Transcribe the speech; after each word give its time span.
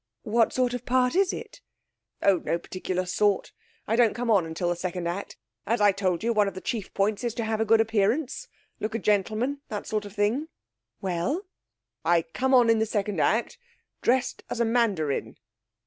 'What 0.23 0.51
sort 0.51 0.73
of 0.73 0.83
part 0.83 1.15
is 1.15 1.31
it?' 1.31 1.61
'Oh, 2.23 2.37
no 2.37 2.57
particular 2.57 3.05
sort. 3.05 3.51
I 3.85 3.95
don't 3.95 4.15
come 4.15 4.31
on 4.31 4.47
until 4.47 4.69
the 4.69 4.75
second 4.75 5.07
act. 5.07 5.37
As 5.67 5.79
I 5.79 5.91
told 5.91 6.23
you, 6.23 6.33
one 6.33 6.47
of 6.47 6.55
the 6.55 6.59
chief 6.59 6.91
points 6.95 7.23
is 7.23 7.35
to 7.35 7.43
have 7.43 7.61
a 7.61 7.65
good 7.65 7.79
appearance 7.79 8.47
look 8.79 8.95
a 8.95 8.97
gentleman; 8.97 9.61
that 9.69 9.85
sort 9.85 10.05
of 10.05 10.13
thing.' 10.15 10.47
'Well?' 11.01 11.43
'I 12.03 12.23
come 12.33 12.55
on 12.55 12.67
in 12.67 12.79
the 12.79 12.87
second 12.87 13.19
act, 13.21 13.59
dressed 14.01 14.43
as 14.49 14.59
a 14.59 14.65
mandarin.' 14.65 15.37